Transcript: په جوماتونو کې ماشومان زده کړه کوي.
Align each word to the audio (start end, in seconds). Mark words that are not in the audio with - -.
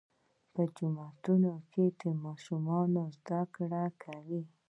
په 0.53 0.61
جوماتونو 0.75 1.51
کې 1.71 2.09
ماشومان 2.25 2.89
زده 3.17 3.41
کړه 3.55 3.83
کوي. 4.03 4.43